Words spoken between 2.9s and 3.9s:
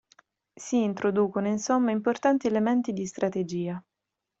di strategia.